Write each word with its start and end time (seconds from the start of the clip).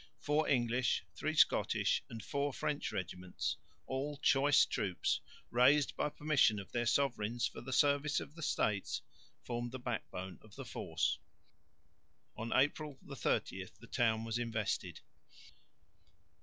Four 0.19 0.49
English, 0.49 1.03
three 1.13 1.35
Scottish 1.35 2.01
and 2.09 2.23
four 2.23 2.53
French 2.53 2.91
regiments, 2.91 3.57
all 3.85 4.17
choice 4.17 4.65
troops, 4.65 5.19
raised 5.51 5.95
by 5.95 6.09
permission 6.09 6.57
of 6.57 6.71
their 6.71 6.87
sovereigns 6.87 7.45
for 7.45 7.61
the 7.61 7.71
service 7.71 8.19
of 8.19 8.33
the 8.33 8.41
States, 8.41 9.03
formed 9.43 9.71
the 9.71 9.77
backbone 9.77 10.39
of 10.41 10.55
the 10.55 10.65
force. 10.65 11.19
On 12.35 12.51
April 12.51 12.97
30 13.07 13.67
the 13.79 13.85
town 13.85 14.23
was 14.23 14.39
invested. 14.39 15.01